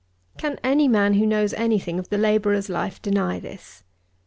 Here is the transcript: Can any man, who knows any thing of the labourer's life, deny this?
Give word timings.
Can 0.35 0.59
any 0.63 0.87
man, 0.87 1.13
who 1.13 1.27
knows 1.27 1.53
any 1.53 1.77
thing 1.77 1.99
of 1.99 2.09
the 2.09 2.17
labourer's 2.17 2.69
life, 2.69 2.99
deny 3.03 3.39
this? 3.39 3.83